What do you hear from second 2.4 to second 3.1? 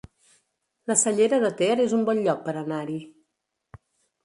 per anar-hi